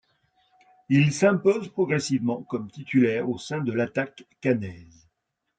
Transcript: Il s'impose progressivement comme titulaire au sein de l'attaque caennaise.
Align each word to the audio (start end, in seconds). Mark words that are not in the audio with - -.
Il 0.89 1.13
s'impose 1.13 1.67
progressivement 1.69 2.41
comme 2.41 2.71
titulaire 2.71 3.29
au 3.29 3.37
sein 3.37 3.59
de 3.59 3.71
l'attaque 3.71 4.25
caennaise. 4.41 5.07